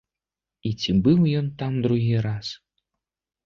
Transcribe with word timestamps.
І 0.69 0.71
ці 0.79 0.95
быў 1.09 1.21
ён 1.41 1.53
там 1.61 1.79
другі 1.87 2.11
раз? 2.31 2.53